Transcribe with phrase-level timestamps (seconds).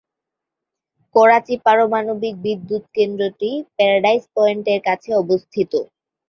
[1.15, 5.71] করাচি পারমাণবিক বিদ্যুৎ কেন্দ্রটি প্যারাডাইস পয়েন্টের কাছে অবস্থিত।